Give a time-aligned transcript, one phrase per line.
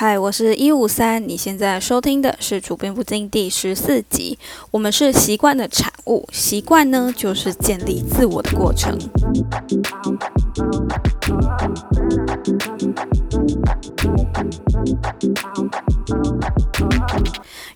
[0.00, 4.38] 嗨，我是一五三，你现在收听的是《主编不进》第十四集。
[4.70, 8.96] 我们是习惯的产物，习惯呢就是建立自我的过程。《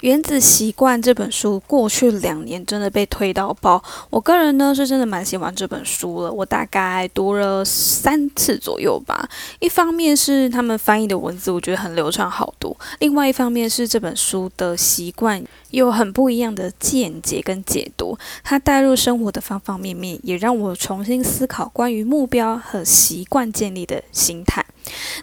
[0.00, 3.80] 原子习惯》这本书过去两年真的被推到爆，
[4.10, 9.28] 我个人呢是真的蛮喜欢这本书了，我大概读了三次左右吧。
[9.60, 15.40] 一方面是他们翻译的文字，我觉得很流畅好读；另外一方面是这本书的习惯
[15.71, 24.64] 有很不一样的见解跟解读，它带入生活的方方面面，也让我重新思考关于目标和习惯建立的心态。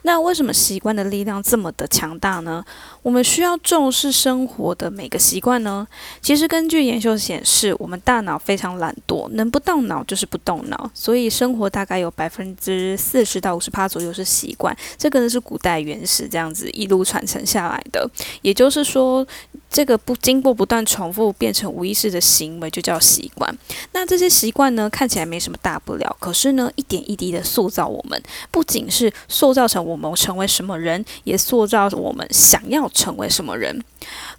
[0.04, 2.64] 那为什么习惯的力量这么的强大呢？
[3.02, 5.86] 我们需要重视生活的每个习惯呢？
[6.22, 14.76] 其实根据研究显示，我们大脑非常懒惰，能不动脑就是不动脑，所以生活大概有百分之四十到五十趴左右是习惯。
[14.98, 18.10] 这个呢是古代原始这样子一路传承下来的，
[18.42, 19.28] 也就是说，
[19.70, 23.56] 这个不经过不断重复变成无意识的行为就叫习惯。
[23.92, 33.84] 那这些习惯呢看起来没什么大不了，可是呢一点一滴的塑造我们，不仅是塑造成我们成为什么人，也塑造我们想要成为什么人。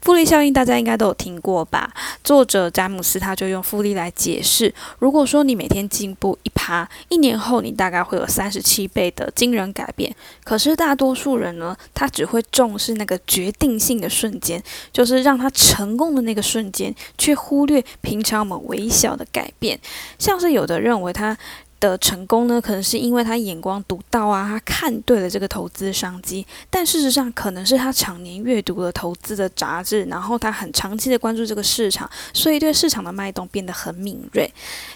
[0.00, 1.92] 复利效应大家应该都有听过吧？
[2.25, 10.14] 作者詹姆斯他就用复利来解释：如果说你每天进步一趴，一年后你大概会有三十七倍的惊人改变。
[10.44, 19.78] 可是大多数人呢，他只会重视那个决定性的瞬间，就是让他成功的那个瞬间，却忽略平常我们微小的改变。
[20.19, 21.36] 像是有的认为他。
[21.81, 26.47] 的成功呢，可能是因为他眼光独到啊，他看对了这个投资商机。
[26.69, 34.53] 但事实上，可能是他常年阅读了投资的杂志，然后他很长期的关注这个市场，所以对市场的脉动变得很敏锐。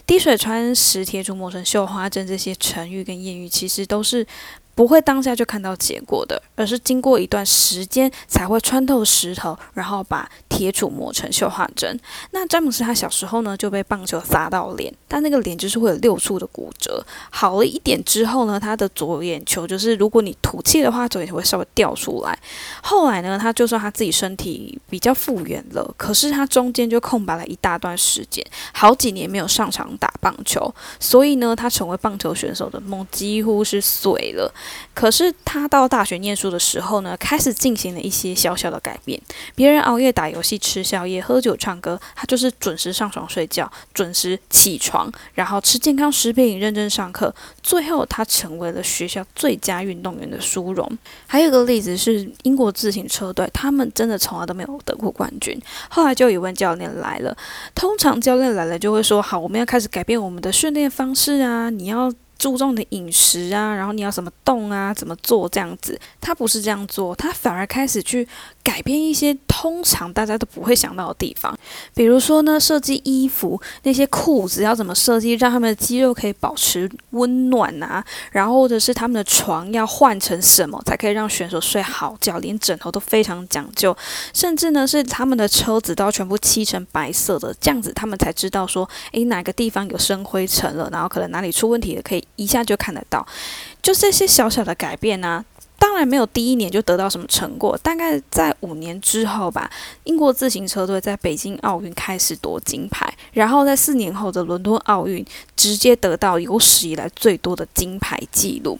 [0.07, 4.27] 滴水穿石、铁杵磨成绣花针这些成语跟谚语，其实都是。
[4.75, 11.99] 不会当下就看到结果的，而是经过一段时间才会穿透石头，然后把铁杵磨成绣花针。
[12.33, 17.05] 那詹姆斯他小时候呢就被棒球砸到脸，但那个脸就是会有六处的骨折。
[17.31, 22.37] 好了一点之后呢，他的左眼球就是如果你吐气的话，左眼球会稍微掉出来。
[22.83, 34.53] 后来呢，他就算他自己身体比较复原了，可是他中间就空白了一大段时间，好几年没有上场打棒球，所以呢，他成为棒球选手的梦几乎是碎了。
[34.95, 39.21] 可是他到大学念书的时候呢，开始进行了一些小小的改变。
[39.55, 47.35] 别人熬夜打游戏、吃宵夜、喝酒、唱歌，他就是准时上床睡觉，准时起床，然后吃健康食品，认真上课。
[47.63, 50.91] 最后，他成为了学校最佳运动员的殊荣。
[51.27, 55.61] 还有一个例子是英国自行车队，他们真的从来都没有得过冠军。
[55.89, 57.37] 后来就有位教练来了，
[57.75, 65.99] 通常教练来了就会说：“好，我们要开始改变我们的训练方式啊，你要。”注重的饮食啊，然后你要怎么动啊，怎么做这样子？
[66.21, 68.27] 他不是这样做，他反而开始去
[68.65, 71.57] 改变一些通常大家都不会想到的地方。
[71.95, 83.97] 比如说呢，设计衣服那些裤子要怎么设计，让他们的肌肉可以保持温暖啊，然后或者是他们的床要换成什么才可以让选手睡好觉，连枕头都非常讲究。
[84.33, 92.25] 甚至呢，是他们的车子都要全部漆成白色的，这样子他们才知道说，诶，哪个地方有生灰尘了，然后可能哪里出问题了，可以。
[92.37, 93.25] 一下就看得到，
[93.81, 95.45] 就这些小小的改变呢。
[95.95, 99.71] 当然没有第一年就得到什么成果，大概在五年之后吧，
[100.03, 108.77] 英国自行车队在北京奥运开始夺金牌，然后在四年后的伦敦奥运直接得到有史以来最多的金牌纪录。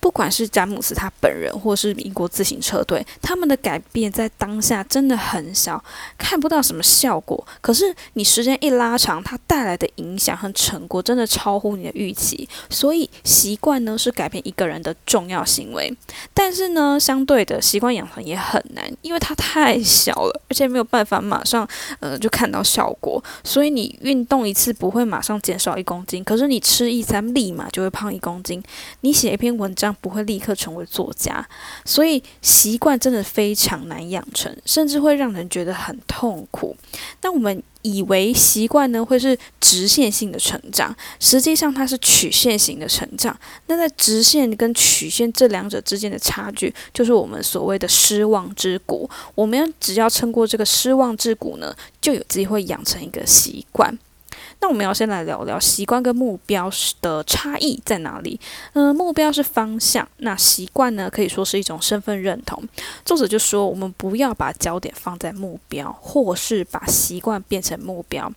[0.00, 5.82] 不管是詹姆斯他本人，或是英国自行车队，他们的改变在当下真的很小，
[6.16, 7.44] 看不到什么效果。
[7.60, 12.48] 可是你时间一拉长，它带来的影响和成果真的超乎你的预期。
[12.70, 15.92] 所以习惯呢，是改变一个人的重要行为。
[16.32, 21.66] 但是呢，相对的习惯养成也很难，因为它太小了，而且没有办法马上
[22.00, 23.22] 呃就看到效果。
[23.42, 28.62] 所以你运动一次不会马上减少一公斤，可是你吃一餐立马就会胖一公斤。
[29.00, 29.55] 你写一篇。
[29.56, 31.46] 文章不会立刻成为作家，
[31.84, 36.76] 所以习惯真的非常难养成，甚至会让人觉得很痛苦。
[37.22, 43.38] 那我们以为习惯呢会是直线性的成长，实际上它是曲线型的成长。
[43.66, 49.08] 那在直线跟曲线这两者之间的差距，就是我们所谓的失望之谷。
[49.34, 53.96] 我们只要撑过这个失望之谷呢，就有机会养成一个习惯。
[54.60, 56.70] 那我们要先来聊聊习惯跟目标
[57.00, 58.40] 的差异在哪里？
[58.72, 62.62] 嗯，目标是方向，那习惯呢可以说是一种身份认同。
[63.04, 68.32] 作者就说，我们不要把焦点放在目标，或是把习惯变成目标。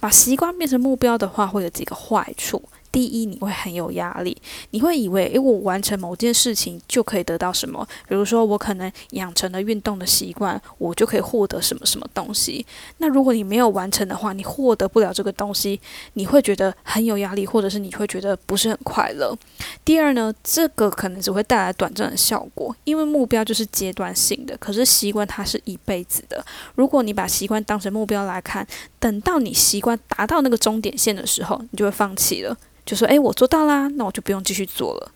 [0.00, 2.62] 把习惯变成目标的话，会有几个坏处。
[2.90, 4.36] 第一，你会很有压力，
[4.70, 7.86] 你会以为，诶，我完成某件事情就可以得到什么？
[8.08, 12.64] 比如说，我可能养成了运动的习惯，我就可以获得什么什么东西。
[12.98, 15.80] 那如果你没有完成的话，你获得不了这个东西，
[16.14, 19.36] 你会觉得很有压力，或者是你会觉得不是很快乐。
[19.84, 26.44] 第二呢，这个可能只会带来短暂的效果，因为目标就是阶段性的，可是习惯它是一辈子的。
[26.74, 28.66] 如果你把习惯当成目标来看，
[28.98, 32.56] 等到你习惯达到那个终点线的时候，你就会放弃了。
[32.88, 35.12] 就说：“哎，我做到啦，那我就不用继续做了。”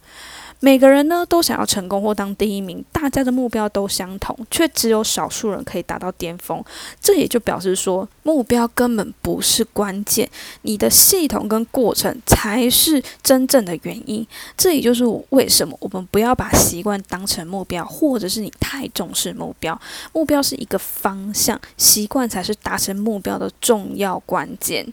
[0.65, 6.63] 每个人呢都想要成功或当第一名，大家的目标都相同，却只有少数人可以达到巅峰。
[7.01, 10.31] 这也就表示说，目标根本不是关键，
[10.61, 14.25] 你的系统跟过程才是真正的原因。
[14.57, 19.77] 这也就是为什么我们不要把习惯当成目标，或者是你太重视目标。
[20.13, 24.87] 目标是一个方向，习惯才是达成目标的重要关键。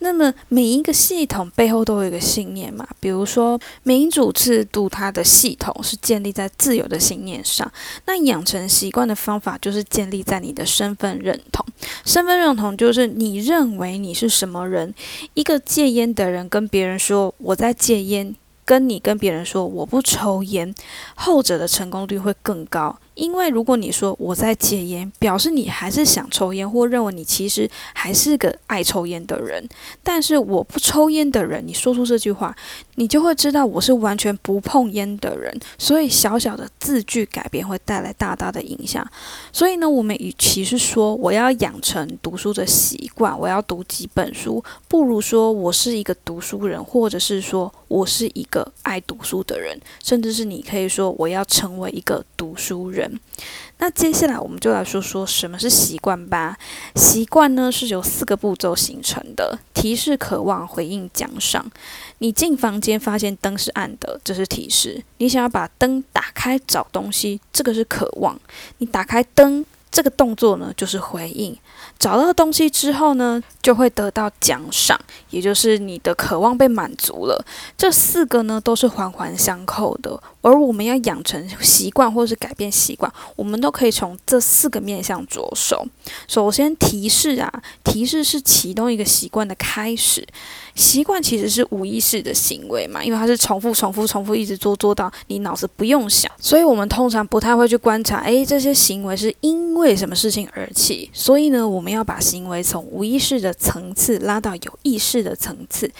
[0.00, 5.05] 那么每一个系统背后都有一个信念嘛，比如说民主制度，它。
[5.06, 7.70] 它的系统是建立在自由的信念上，
[8.06, 11.64] 那养成习惯的方法就是建立在你的身份认同。
[12.04, 14.92] 身份认同就是你认为你是什么人。
[15.34, 20.74] 一个戒烟的人跟别人说我在戒烟，跟你跟别人说我不抽烟，
[21.14, 22.98] 后者的成功率会更高。
[23.16, 29.66] 因为如果你说我在戒烟，表示你还是想抽烟，或认为你其实还是个爱抽烟的人。
[30.02, 32.54] 但是我不抽烟的人，你说出这句话，
[32.96, 35.58] 你就会知道我是完全不碰烟的人。
[35.78, 39.04] 所以小小的字句改变会带来大大的影响。
[39.50, 53.05] 所以呢，我们与其是说我要养成读书的习惯，我要读几本书，不如说我是一个读书人，或者是说我是一个爱读书的人，甚至是你可以说我要成为一个读书人。
[53.78, 56.56] 那接下来我们就来说说什么是习惯吧。
[56.94, 61.70] 习惯呢是由四个步骤形成的：提示、渴望、回应、奖赏。
[62.18, 68.40] 你进房间发现灯是暗的，这是提示；你想要把灯打开找东西，这个是渴望。
[68.78, 69.64] 你打开灯。
[69.96, 71.56] 这个动作呢，就是回应。
[71.98, 75.00] 找到东西之后呢，就会得到奖赏，
[75.30, 77.42] 也就是你的渴望被满足了。
[77.78, 80.22] 这四个呢，都是环环相扣的。
[80.42, 85.86] 而我们要养成习惯，或是改变习惯，我们都可以从这四个面向着手。
[86.28, 87.50] 首先，提示啊，
[87.82, 90.26] 提示是启动一个习惯的开始。
[90.76, 101.10] 习惯其实是无意识的行为嘛，因为它是重复、重复、重复，一直做做到你脑子不用想，所以我们通常不太会去观察，哎，这些行为是因为什么事情而起。
[101.12, 105.90] 所以呢，我们要把行为从无意识的层次拉到有意识的层次。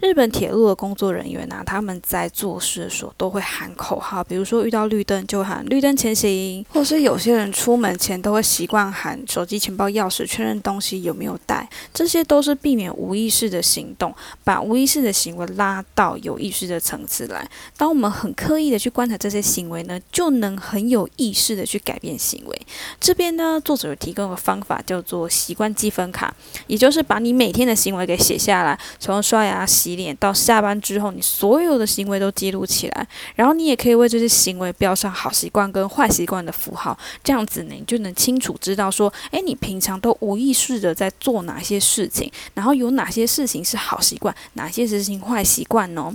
[0.00, 14.14] 日本铁路的工作人员呢，他们在做事的时候都会喊口号，比如说遇到绿灯就喊绿灯前行，或是有些人出门前都会习惯喊手机、钱包、钥匙，确认东西有没有带，这些都是避免无意识的行动。
[14.44, 17.48] 把无意识的行为拉到有意识的层次来。
[17.76, 22.66] 当我们很刻意的去观察这些行为呢，就能很有意识的去改变行为。
[23.00, 26.34] 这边呢，作者有提供个方法，叫做习惯积分卡，
[26.66, 33.06] 也就是把你每天的行为给写下来，从刷牙、洗洗脸到下班之后，你所有的行为都记录起来。
[33.36, 44.34] 然后你也可以为这些行为标上好习惯跟坏习惯的符号，这样子，你就能清楚知道说，诶，你平常都无意识的在做哪些事情，然后有哪些事情是好习惯。
[44.54, 46.12] 哪些事情坏习惯呢？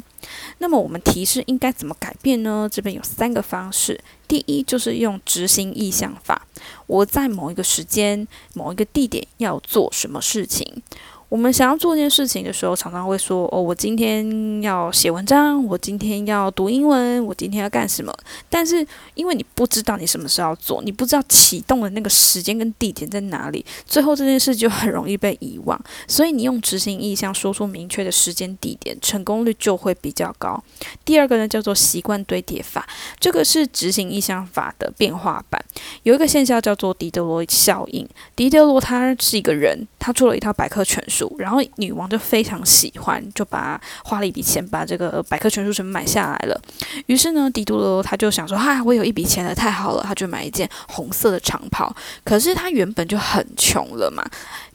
[0.58, 2.68] 那么我们提示应该怎么改变呢？
[2.70, 4.02] 这边有三个方式。
[4.28, 6.48] 第一就是用执行意向法，
[6.88, 10.82] 我在某一个时间、某一个地点要做什么事情。
[11.32, 18.14] 我们想要做一件事情的时候，常常会说：“哦，我今天要写文章，我今天要读英文，我今天要干什么？”
[18.52, 25.82] 但是因为你不知道你什么时候要做，你不知道启动的那个时间跟地点在哪里，最后这件事就很容易被遗忘。
[26.06, 30.62] 所以你用执行意向说出明确的时间地点，成功率就会比较高。
[31.06, 32.86] 第二个呢，叫做习惯堆叠法，
[33.22, 35.64] 这个是执行意向法的变化版。
[36.04, 38.06] 有一个现象叫做狄德罗效应。
[38.36, 41.21] 狄德罗他是一个人，他出了一套百科全书。
[41.38, 46.62] 然后女王就非常喜欢，就把花了一笔钱把这个百科全书全部买下来了。
[47.08, 51.94] 于是呢，迪多罗他就想说：“哈，我有一笔钱了，太好了！”他就买一件红色的长袍。
[52.24, 54.24] 可是他原本就很穷了嘛。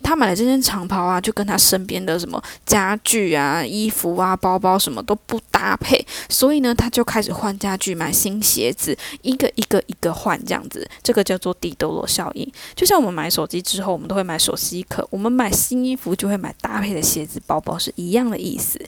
[0.03, 10.88] 他买了这件长袍啊，就跟他身边的什么家具啊、衣服啊、包包什么都不搭配，所以呢，他就开始换家具、买新鞋子，一个一个一个换这样子。
[11.03, 12.49] 这个叫做底德罗效应。
[12.76, 18.79] 就像我们买手机之后，我们都会买手机壳；我们买新衣服就会会买搭配的鞋子、包包是一样的意思。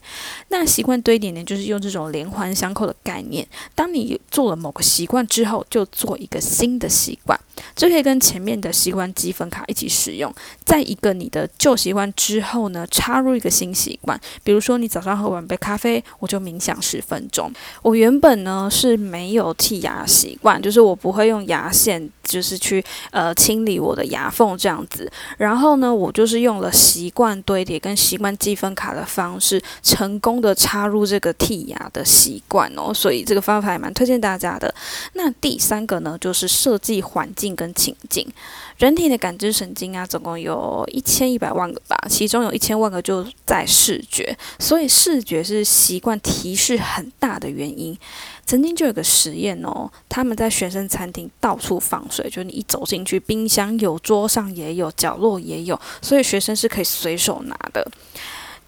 [0.49, 3.47] 那习惯堆叠呢，就是用这种连环相扣的概念。
[3.75, 7.39] 当你做了某个习惯之后，就做一个新的习惯，
[7.75, 10.33] 这可以跟前面的习惯积分卡一起使用。
[10.65, 17.53] 在一个你的旧习惯之后呢，插入一个新习惯，比如说你早上喝完杯咖啡，我就冥想十分钟。
[17.83, 22.11] 我原本呢是没有剔牙习惯，就是我不会用牙线。
[22.29, 34.75] 就是去呃清理我的牙缝这样子，然后呢，我就是用了习惯堆叠跟习惯积分卡的方式，成功的插入这个剔牙的习惯哦，所以这个方法也蛮推荐大家的。
[35.15, 38.31] 那第三个呢，就是设计环境跟情境。
[38.79, 47.99] 人体的感知神经啊，总共有一千一百万个吧，其中有一千万个就在视觉，所以视觉是习惯提示很大的原因。
[48.47, 57.85] 曾经就有个实验哦，他们在学生餐厅到处放水，就你一走进去，冰箱有，桌上也有，角落也有，所以学生是可以随手拿的，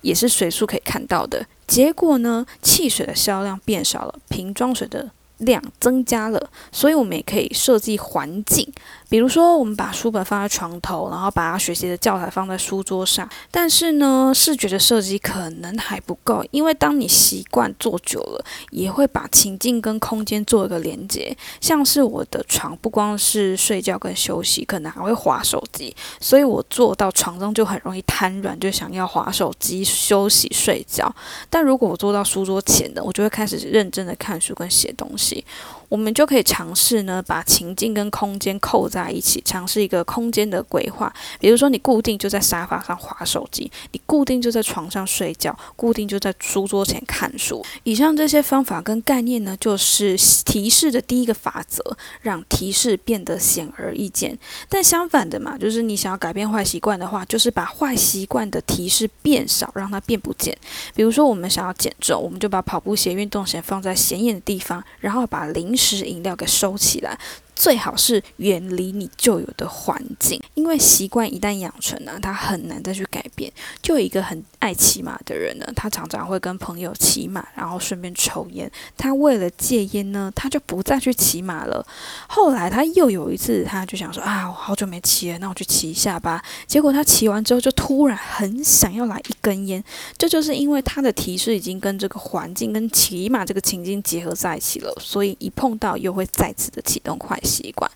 [0.01, 1.47] 也是随处可以看到的。
[1.69, 8.71] 结果呢，汽水的销量变少了，瓶装水的量增加了，所以我们也可以设计环境。
[9.11, 13.29] 比如说，我们把书本放在床头，然后把学习的教材放在书桌上。
[13.51, 21.37] 但是呢，视觉的设计可能还不够，因为当你习惯坐久了，也会把情境跟空间做一个连接。
[21.61, 31.13] 像是我的床，不光是睡觉跟休息，可能还会划手机，所以我坐到床上就很容易瘫软，就想要划手机休息睡觉。
[31.51, 35.45] 但如果我坐到书桌前的，我就会开始认真的看书跟写东西。
[35.89, 41.13] 我们就可以尝试呢，把情境跟空间扣在在一起，尝试一个空间的规划。
[41.41, 47.65] 比如说，你固定就在沙发上划手机，你固定就在床上睡觉，固定就在书桌前看书。
[47.83, 51.83] 以上这些方法跟概念呢，就是提示的第一个法则，
[52.23, 54.39] 让提示变得显而易见。
[54.69, 60.57] 但相反的嘛，就是你想要改变坏习惯的话，就是把坏习惯的提示变少，让它变不见。
[60.95, 65.77] 比如说，我们想要减重，我们就把跑步鞋、运动鞋放在显眼的地方，然后把零。
[65.81, 67.19] 食饮料给收起来。
[67.61, 73.53] 最好是远离你旧有的环境，因为习惯一旦养成呢，它很难再去改变。
[73.83, 78.71] 就一个很爱骑马的人呢，他常常会跟朋友骑马，然后顺便抽烟。
[78.97, 81.87] 他为了戒烟呢，他就不再去骑马了。
[82.27, 86.43] 后来他又有一次，他就想说啊，我好久没骑了，那我去骑一下吧。
[86.67, 89.85] 结果他骑完之后，就突然很想要来一根烟。
[90.17, 97.39] 这就是因为他的提示已经跟这个环境、跟骑马这个情境结合在一起了，所以一碰到又会再次的启动快。
[97.51, 97.91] 习惯，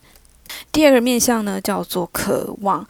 [0.73, 2.87] 第二个面向呢，叫做渴望。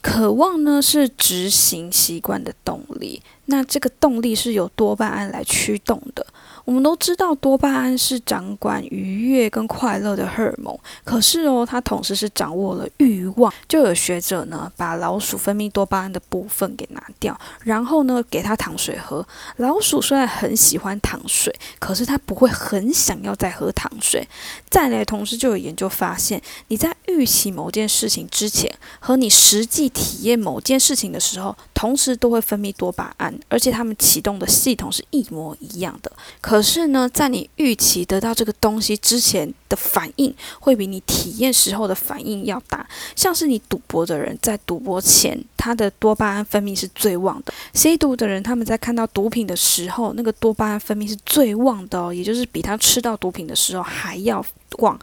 [0.00, 3.20] 渴望呢，是执行习惯的动力。
[3.46, 6.26] 那这个动力是由多巴胺来驱动的。
[6.68, 13.50] 我们都知道多巴胺是掌管愉悦跟快乐的荷尔蒙，可是哦，它同时是掌握了欲望。
[13.66, 19.26] 就有学者呢，把老鼠分泌多巴胺的部分给拿掉，然后呢，给它糖水喝。
[19.56, 24.28] 老鼠虽然很喜欢糖水，可是它不会很想要再喝糖水。
[24.68, 28.70] 再来，同时就有研究发现，你在预期某件事情之前，
[29.00, 36.10] 和你实际体验某件事情的时候，同时都会分泌多巴胺，而且它们启动的系统是一模一样的。
[36.40, 42.84] 可是呢，在你预期得到这个东西之前的反应，会比你体验时候的反应要大。
[43.14, 54.44] 像是你赌博的人，在赌博前，他的多巴胺分泌是最旺的；吸毒的人，他们在看到毒品的时候，那个多巴胺分泌是最旺的哦，也就是比他吃到毒品的时候还要
[54.78, 54.98] 旺。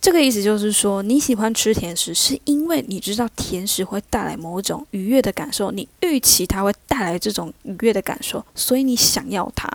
[0.00, 9.68] 这个意思就是说，你喜欢吃甜食，是因为你知道甜食会带来某种愉悦的感受，你预期它会带来这种愉悦的感受，所以你想要它。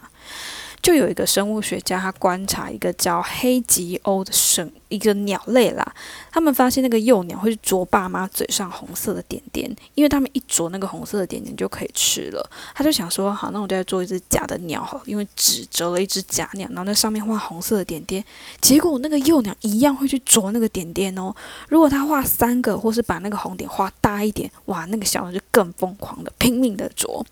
[0.82, 5.86] 就有一个生物学家，他观察一个叫黑吉鸥的生一个鸟类啦，
[6.32, 12.50] 他们发现那个幼鸟会啄爸妈嘴上红色的点点，因为他们一啄那个红色的点点就可以吃了。
[12.74, 18.24] 他就想说，好，那我就要做一只假的鸟好，因为只折了一只假鸟，然后在上面画红色的点点。
[18.62, 21.36] 结果那个幼鸟一样会去啄那个点点哦。
[21.68, 27.26] 如果他画三个，或是把那个红点画大一点，哇，那个小鸟就更疯狂的 拼命的啄。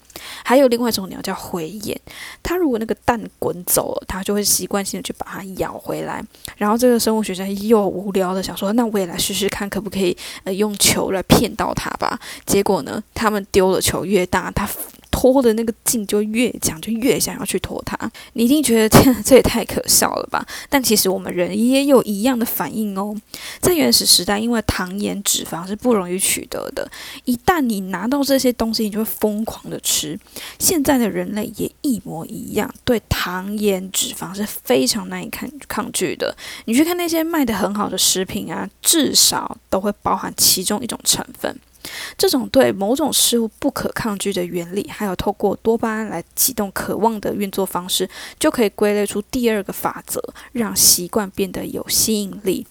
[0.43, 1.97] 还有另外一种鸟叫灰雁，
[2.41, 6.23] 它如果那个蛋滚走了，它就会习惯性的去把它咬回来。
[6.57, 12.19] 然后这个生物学家又无聊的想说，那我也来试试看，可不可以呃用球来骗到他吧？
[12.45, 14.67] 结果呢，他们丢的球越大，他。
[15.13, 17.95] 拖的那个劲就越强，就越想要去拖它。
[18.33, 20.43] 你一定觉得天， 这也太可笑了吧？
[20.69, 23.15] 但其实我们人也有一样的反应哦。
[23.61, 26.89] 在原始时代，因为糖盐脂肪是不容易取得的，
[27.25, 30.19] 一旦你拿到这些东西，你就会疯狂的吃。
[30.57, 36.35] 现在的人类也一模一样，对糖盐脂肪是非常难以抗抗拒的。
[36.65, 41.55] 你去看那些卖的很好的食品啊，至少都会包含其中一种成分。
[42.17, 48.09] 这种对某种事物不可抗拒的原理，还有透过多巴胺来启动渴望的运作方式，
[48.39, 50.21] 就可以归类出第二个法则，
[50.51, 52.65] 让习惯变得有吸引力。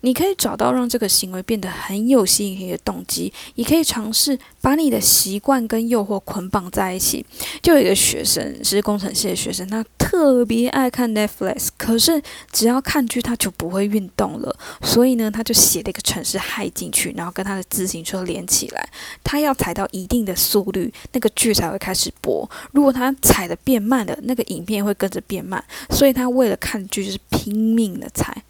[0.00, 7.26] 你可以找到让这个行为变得很有吸引力的动机，也可以尝试把你的习惯跟诱惑捆绑在一起。
[7.60, 18.88] 就有一个学生是工程系的学生，他特别爱看 Netflix，可是只要看剧他就不会运动了，所以呢，他就写了一个程式害进去，然后跟他的自行车连起来，
[19.22, 22.48] 他要踩到一定的速率，那个剧才会开始播。
[22.70, 28.42] 如果他踩的变慢了，那个影片会跟着变慢，所以他为了看剧就是拼命的踩。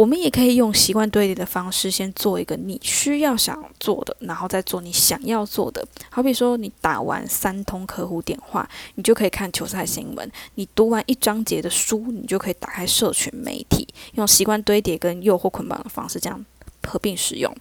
[0.00, 5.86] 我们也可以用习惯堆叠的方式，先做一个你需要想做的，然后再做你想要做的。
[6.08, 13.86] 好比说，你打完三通客户电话，你就可以看球赛新闻；你读完一章节的书，你就可以打开社群媒体。
[14.14, 16.46] 用习惯堆叠跟诱惑捆绑的方式，这样
[16.88, 17.54] 合并使用。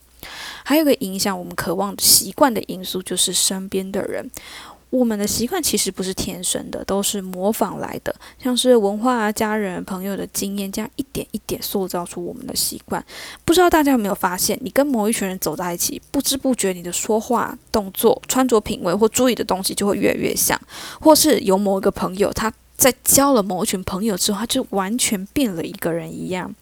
[0.63, 4.31] 还有个影响我们渴望习惯的因素，就是身边的人。
[4.89, 13.03] 我们的习惯其实不是天生的，都是模仿来的，像是文化啊、家人、朋友的经验，这样一点一点塑造出我们的习惯。
[13.46, 20.60] 不知道大家有没有发现，你跟某一群人走在一起，不知不觉你的说话、动作、穿着品味或注意的东西就会越来越像，
[21.00, 26.53] 或是有某一个朋友，他在交了某一群朋友之后，他就完全变了一个人一样。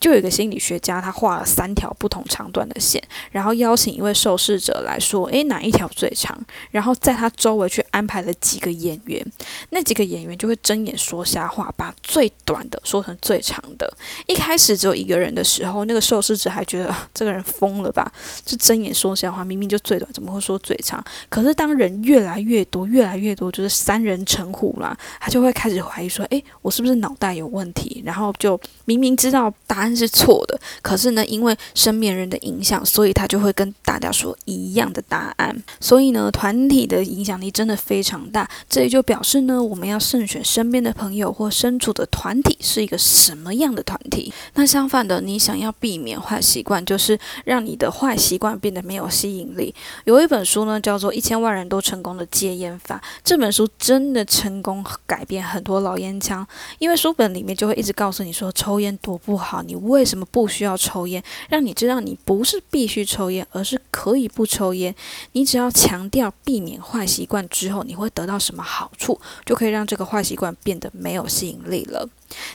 [0.00, 6.38] 就有一个心理学家，他画了三条不同长短的线，然后邀请一位受试者来说：“诶，哪一条最长？”
[6.70, 9.24] 然后在他周围去安排了几个演员，
[9.70, 13.90] 那几个演员就会睁眼说瞎话，把最短的说成最长的。
[14.26, 18.10] 一开始只有一个人的时候，那个受试者还觉得这个人疯了吧？
[18.44, 21.02] 就睁眼说瞎话，明明就最短，怎么会说最长？
[21.28, 29.53] 可是当人越来越多，越来越多，就是三人成虎啦，他就会开始怀疑说：“诶，我是不是脑袋有问题？”然后就明明知道。
[29.66, 35.62] 答案是错的，可是呢，因为身边人的影响，所以他就会跟大家说一样的答案。
[35.80, 38.48] 所以呢，团体的影响力真的非常大。
[38.68, 44.32] 这也就表示呢，我们要慎选身边的朋友或身处的团体是一个什么样的团体。
[44.54, 49.74] 那相反的，你想要避免坏习惯，就是让你的坏习惯变得没有吸引力。
[50.04, 53.00] 有一本书呢，叫做《一千万人都成功的戒烟法》。
[53.24, 56.46] 这本书真的成功改变很多老烟枪，
[56.78, 59.43] 因为书本里面就会一直告诉你说，抽烟多不好。
[59.44, 61.22] 好你为什么不需要抽烟？
[61.48, 64.92] 让你知道你不是必须抽烟，而是可以不抽烟。
[65.32, 72.08] 你只要强调避免坏习惯之后，你会得到什么好处，就可以让这个坏习惯变得没有吸引力了。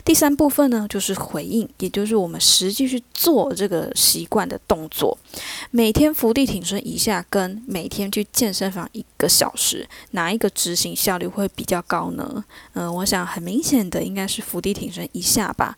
[0.04, 5.16] 第三部分呢，就是回应，也就是我们实际去做这个习惯的动作。
[5.70, 12.44] 每天伏地挺身一下，跟每天去健身房一个小时，哪一个执行效率会比较高呢？
[12.74, 15.76] 嗯，我想很明显的应该是伏地挺身一下吧。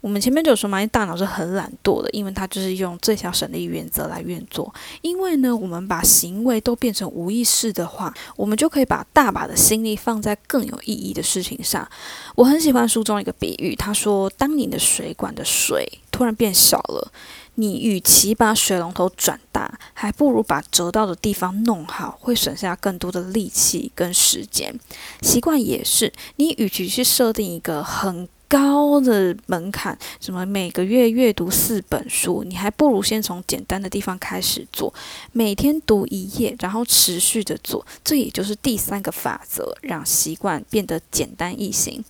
[0.00, 4.72] 我们前面就有说嘛，大脑是很懒惰的，因为它就是用最小省力原则来运作。
[5.00, 11.88] 因为呢，我们把行为都变成无意识的话，我们就可以把大把的心力放在更有意义的事情上。
[12.34, 17.12] 我很喜欢书中一个比喻，他说，当你的水管的水突然变小了，
[17.56, 24.74] 你与其把水龙头转大，还不如把折到的地方弄好，会省下更多的力气跟时间。
[25.22, 34.94] 习惯也是，你与其去设定一个很高的门槛，什么每个月阅读四本书，你还不如先从简单的地方开始做，
[35.32, 42.04] 每天读一页，然后持续的做，这也就是第三个法则，让习惯变得简单易行。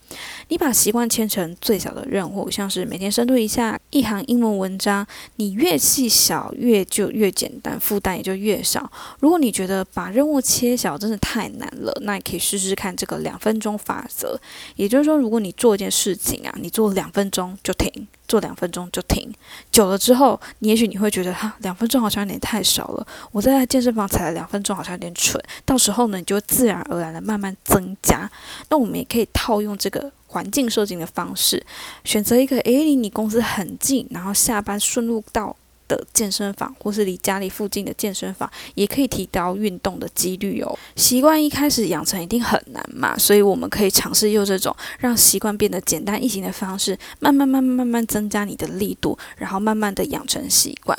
[0.48, 8.92] 你把习惯切成最小的任务，像是每天深度一下一行英文文章，你越细小越就越简单，负担也就越少。
[9.18, 14.38] 如果你觉得把任务切小真的太难了，那你可以试试看这个两分钟法则，
[14.76, 19.30] 也就是说，如果你做一件事情，啊，你做两分钟就停，做两分钟就停，
[19.70, 23.06] 久了之后，你也许你会觉得哈，两分钟好像有点太少了。
[23.32, 25.42] 我在健身房踩了两分钟，好像有点蠢。
[25.64, 28.30] 到时候呢，你就自然而然的慢慢增加。
[28.70, 31.64] 那我们也可以套用这个环境设计的方式，
[32.04, 35.54] 选择一个诶离你公司很近，然后下班顺路到。
[35.88, 40.78] 的健身房，或是离家里附近的健身房，也可以提高运动的几率哦。
[40.96, 50.96] 习惯一开始养成一定很难嘛，所以我们可以尝试用这种让习惯变得简单易行的方式，慢慢、慢慢、慢慢增加你的力度，然后慢慢的养成习惯。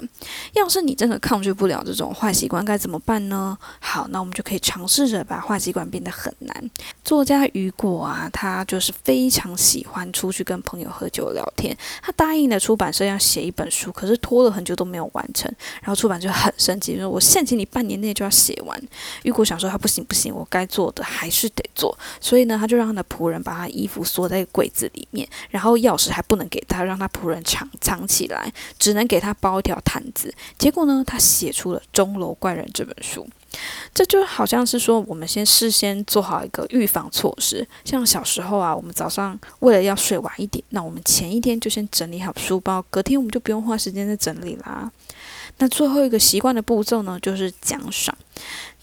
[0.54, 3.58] 要是你真的抗拒不了这种坏习惯，该怎么办呢？
[3.80, 6.72] 好，那我们就可以尝试着把坏习惯变得很难。
[7.04, 11.76] 作家雨果啊，他就是非常喜欢出去跟朋友喝酒聊天。
[12.04, 14.75] 他答应了出版社要写一本书，可是拖了很久。
[14.76, 18.82] 都没有完成，然后出版就很生气，说我限期你半年内就要写完。
[19.24, 30.34] 玉果想说他不行不行，我该做的还是得做，所以呢，他就让他的仆人把他衣服锁在柜子里面，然后钥匙还不能给他，让他仆人藏藏起来，只能给他包一条毯子。
[30.58, 33.28] 结果呢，他写出了《钟楼怪人》这本书。
[33.94, 37.66] 这就好像是说，我们先事先做好一个预防措施。
[37.84, 44.92] 像小时候啊，我们早上为了要睡晚一点，那我们前一天就先整理好书包，隔天我们就不用花时间再整理啦。
[45.58, 48.16] 那最后一个习惯的步骤呢，就是奖赏。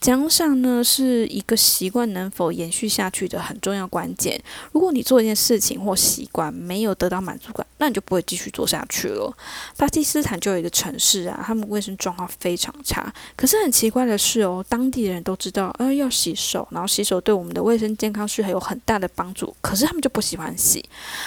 [0.00, 4.42] 奖赏呢是一个习惯能否延续下去的很重要关键。
[4.72, 9.32] 如果你做一件事情或习惯没有得到满足感，那你就不会继续做下去了。
[9.76, 13.14] 巴基斯坦就有一个城市啊，他们卫生状况非常差。
[13.36, 19.54] 可是很奇怪的是哦，当地人都知道，呃，要洗手，然后洗手对我们的卫生健康是很有很大的帮助。
[19.60, 20.84] 可是他们就不喜欢洗。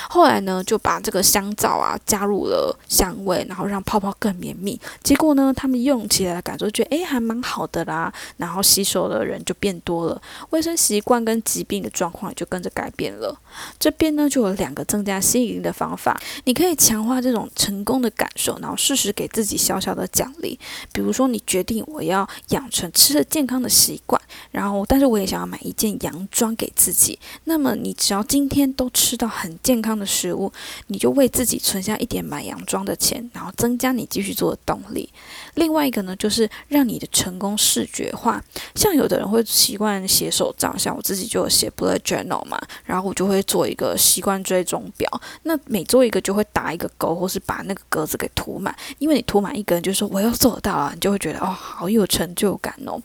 [0.10, 4.78] 后来呢，就把这个香皂啊加入了香味，然后让泡泡更绵密。
[5.02, 8.14] 结果呢，他们用起来的感受觉得，诶，还蛮好的啦。
[8.38, 13.38] 然后洗手的人就变多了，卫生习惯跟疾病的状况也就跟着改变了。
[13.80, 20.60] 这边呢就有两个增加吸引力的方法，你可以强化这种成功的感受，然后适时给自己小小的奖励。
[20.92, 27.18] 比如说，你决定我要养成吃的健康的习惯，然后但是我也想要买一件洋装给自己。
[27.46, 30.52] 那么你只要今天都吃到很健康的食物，
[30.88, 35.10] 你就为自己存下一点买洋装的钱，然后增加你继续做的动力。
[35.56, 38.44] 另外一个呢，就是让你的成功视觉化。
[38.76, 45.10] 像有的人会习惯写手账，像我自己就有写 bullet journal 嘛，然后我就会做一个习惯追踪表。
[45.44, 48.76] 那每做一个就会打一个勾，或是把那个格子给涂满。
[49.00, 53.02] 因为你涂满一根，就说我又做到了，你就会觉得哦，好有成就感哦。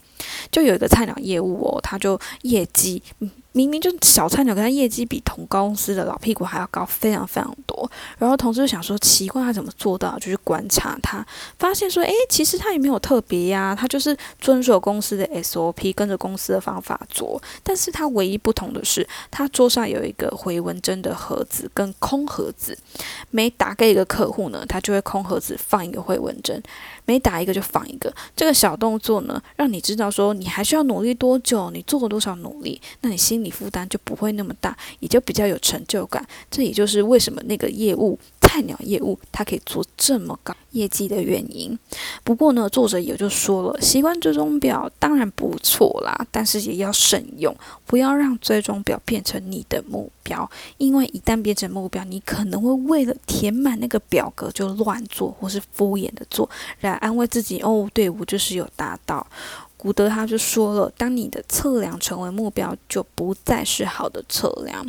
[0.51, 3.03] 就有一个菜鸟业务哦，他就业绩。
[3.53, 7.91] 明明就小菜鸟，可他业绩比同公司的老屁股还要高，非常非常多。
[8.17, 10.13] 然后同事就想说，奇怪，他怎么做到？
[10.21, 11.27] 就去观察他，
[11.59, 17.43] 发现说，诶，其实他也没有特别呀，他就是遵守公司的 SOP，跟着公司的方法做。
[17.65, 22.79] 但是他唯一不同的是，他桌上有一个回纹针的盒子跟空盒子，
[23.31, 26.63] 每打给一个客户呢，他就会空盒子放一个回纹针。
[27.07, 36.27] 每打一个就放一个，这个小动作呢，让你知道说你还需要努力多久，你做了多少努力，那你心理负担就不会那么大，也就比较有成就感。
[36.51, 38.19] 这也就是为什么那个业务。
[38.61, 41.79] 菜鸟业务，它可以做这么高业绩的原因。
[42.23, 50.49] 不过呢，作者也就说了，习惯追踪表当然不错啦，但是也要慎用，不要让追踪表变成你的目标。
[50.77, 56.49] 因为一旦变成目标，你可能会为了填满那个表格就乱做，或是敷衍的做，
[56.81, 59.27] 来安慰自己哦，对我就是有达到。
[59.77, 64.87] 古德他就说了，当你的测量成为目标，就不再是好的测量。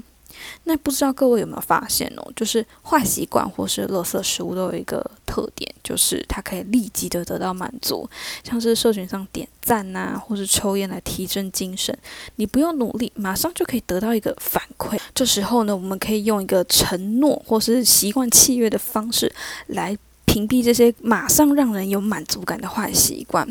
[0.63, 2.31] 那不知道各位有没有发现哦？
[2.35, 8.09] 就是坏习惯或是垃圾食物都有一个特点，就是它可以立即的得到满足，
[8.43, 11.97] 像是社群上点赞呐，或是抽烟来提振精神，
[12.35, 14.99] 你不用努力，马上就可以得到一个反馈。
[15.13, 19.33] 这时候呢，我们可以用一个承诺或是习惯契约的方式
[19.67, 19.97] 来。
[20.31, 23.45] 屏蔽这些马上让人有满足感的坏习惯，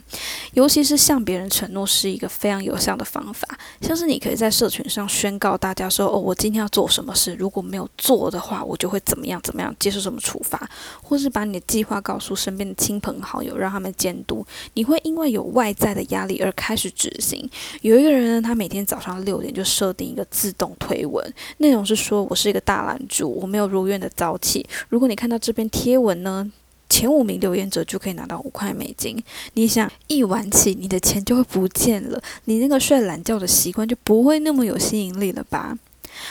[0.55, 3.47] 尤其是向别人承诺是一个非常有效的方法。
[3.83, 10.67] 像是你可以在社群上宣告大家说：“哦，我今天要做什么事，如果没有做的话，我就会怎么样怎么样，接受什么处罚。”
[11.05, 14.43] 或是把你的计划告诉身边的亲朋好友，让他们监督。
[14.73, 17.47] 你会因为有外在的压力而开始执行。
[17.83, 21.23] 有一个人呢，他每天早上六点就设定一个自动推文，
[21.59, 24.67] 内容是说：“我是一个大懒猪，我没有如愿的早起。
[24.89, 26.51] 如果你看到这篇贴文呢？”
[26.91, 29.17] 前五名留言者就可以拿到五块美金。
[29.55, 35.79] 你想一晚起，你的钱就会不见了，你那个睡懒觉的习惯就不会那么有吸引力了吧？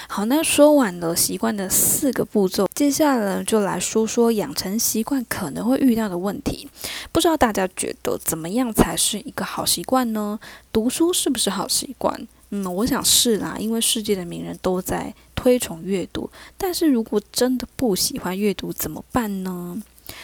[0.07, 6.69] 好，那说完了习惯的四个步骤，接下来就来说说养成习惯可能会遇到的问题。
[7.11, 10.37] 不知道大家觉得怎么样才是一个好习惯呢？
[10.71, 12.27] 读书是不是好习惯？
[12.51, 16.29] 嗯，我想是啦，因为世界的名人都在推崇阅读。
[16.57, 19.81] 但是如果真的不喜欢阅读怎么办呢？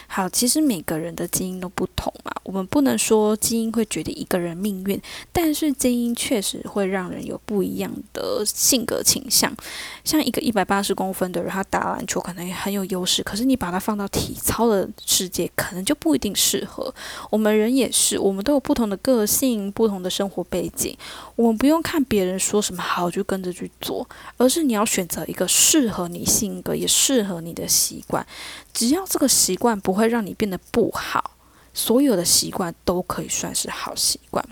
[0.08, 9.56] 好，其实每个人的基因都不同嘛，我们不能说基因会决定一个人命运，但是基因确实会让人有不一样的性格倾向。
[10.04, 16.94] 像一个一百八十公分的人，他打篮球可能也很有优势，可是你把他放到体操的世界，可能就不一定适合。
[17.30, 20.96] 我们人也是，我们都有不同的个性，不同的生活背景，
[21.36, 28.26] 我们不用看别人说什么好就跟着去做，而是你要选择一个适合你性格也适合你的习惯。
[28.74, 31.32] 只要这个习惯不会让你变得不好，
[31.74, 34.44] 所有的习惯都可以算是好习惯。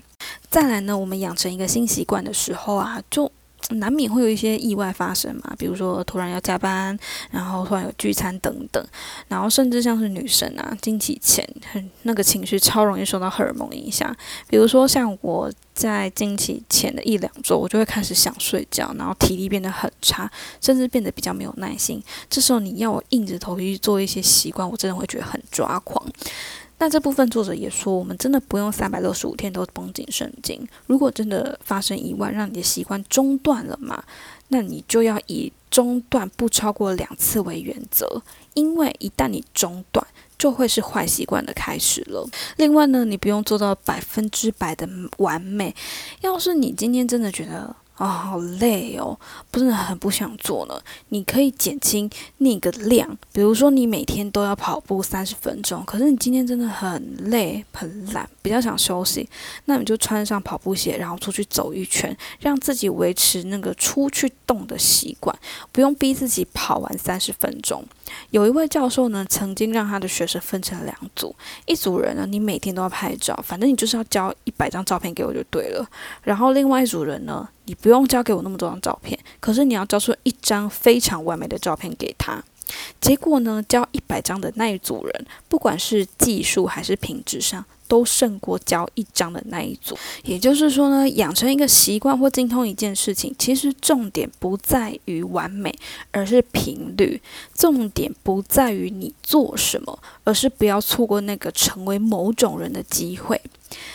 [0.50, 3.30] 再来呢，我们养成一个新习惯的时候啊，就
[3.70, 6.96] 难免会有一些意外发生嘛，比如说突然要加班，
[7.30, 8.84] 然后突然有聚餐等等，
[9.28, 14.14] 然后甚至像是女生啊，经期前很那个情绪超容易受到荷尔蒙影响，
[14.48, 22.02] 比如说像我在经期前的一两周，我就会开始想睡觉，然后体力变得很差，甚至变得比较没有耐心。
[22.28, 26.06] 这时候你要我硬着头皮去做一些习惯，我真的会觉得很抓狂。
[26.78, 30.66] 那这部分作者也说，我们真的不用三百六十五天都绷紧神经。
[30.86, 34.02] 如果真的发生意外，让你的习惯中断了嘛，
[34.48, 38.22] 那你就要以中断不超过两次为原则。
[38.54, 40.06] 因为一旦你中断，
[40.36, 42.28] 就会是坏习惯的开始了。
[42.56, 45.74] 另外呢，你不用做到百分之百的完美。
[46.20, 49.18] 要是你今天真的觉得，啊，好累哦，
[49.50, 50.74] 不是很不想做呢。
[51.10, 59.28] 你可以减轻那个量，比如说你每天都要跑步三十分钟，可是你今天真的很累、很懒，比较想休息，
[59.66, 65.36] 那你就穿上跑步鞋，然后出去走一圈，让自己维持那个出去动的习惯，
[65.70, 67.84] 不用逼自己跑完三十分钟。
[68.30, 71.34] 有一位教授呢，曾经让他的学生分成两组，
[71.66, 75.88] 一组人呢，你每天都要拍照，反正你就是要交一百张照片给我就对了。
[76.22, 82.42] 然后另外一组人呢，你不用交给我那么多张照片，可是你要交出一张非常完美的照片给他。
[83.00, 87.64] 结果呢，交一百张的那一组人，不管是技术还是品质上。
[87.86, 89.96] 都胜过交一张的那一组。
[90.22, 95.74] 也就是说呢，养成一个习惯或精通一件事情，其实重点不在于完美，
[96.10, 97.20] 而是频率；
[97.54, 103.40] 重点不在于你做什么，而是不要错过那个成为某种人的机会。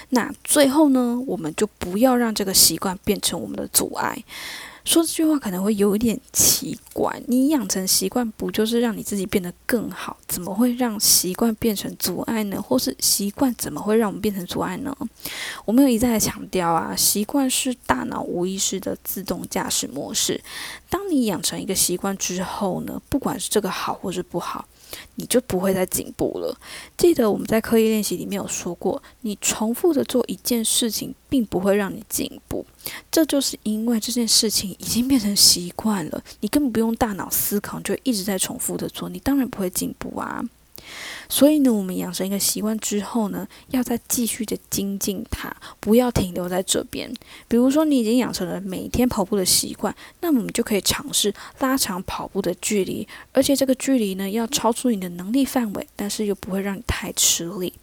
[0.10, 4.24] 那最后呢，我们就不要让这个习惯变成我们的阻碍。
[4.90, 10.18] 说这句话可能会有一点奇怪，你养成习惯不就是让你自己变得更好？
[10.28, 12.60] 怎么会让习惯变成阻碍呢？
[12.60, 14.92] 或是习惯怎么会让我们变成阻碍呢？
[15.64, 20.42] 我们有一再的强调啊，习惯是大脑无意识的自动驾驶模式。
[20.90, 24.66] 当你养成一个习惯之后呢，不管是这个好或是不好。
[25.16, 26.58] 你就不会再进步了。
[26.98, 32.66] 记得我们在刻意练习里面有说过，你重复的做一件事情，并不会让你进步。
[33.12, 40.44] 这就是因为这件事情已经变成习惯了，你根本不用大脑思考，就一直在重复的做，你当然不会进步啊。
[41.28, 47.14] 所以呢，我们养成一个习惯之后呢，要再继续的精进它，不要停留在这边。
[47.48, 57.74] 比如说，你已经养成了每天跑步的习惯，那么我们就可以尝试拉长跑步的距离，而且这个距离呢，要超出你的能力范围，但是又不会让你太吃力。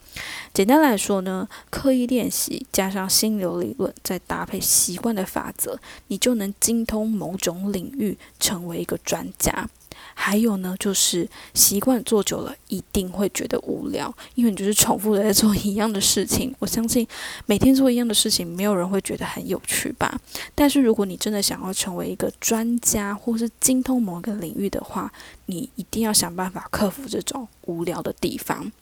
[0.54, 9.68] 简单来说呢，刻意练习加上心流理论，再搭配习惯的法则，你就能精通某种领域，成为一个专家。
[10.18, 16.52] 还有呢，就是习惯做久了，一定会觉得无聊，因为你就是重复的在做一样的事情。
[16.58, 17.06] 我相信
[17.44, 20.18] 每天做一样的事情，没有人会觉得很有趣吧。
[20.54, 25.12] 但是如果你真的想要成为一个专家，或是精通某个领域的话，
[25.44, 28.72] 你一定要想办法克服这种无聊的地方。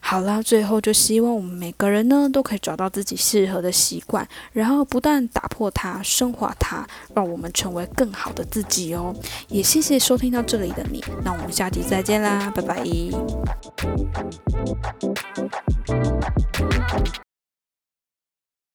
[0.00, 9.14] 好啦，最后就希望我们每个人呢都可以找到自己适合的习惯，然后不断打破它、升华它，让我们成为更好的自己哦。
[9.48, 12.82] 也谢谢收听到这里的你，那我们下期再见啦，拜拜。